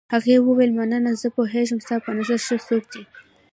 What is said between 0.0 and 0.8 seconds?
هغې وویل: